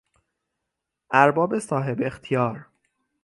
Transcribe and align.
ارباب 1.11 1.59
صاحب 1.59 2.01
اختیار 2.01 2.65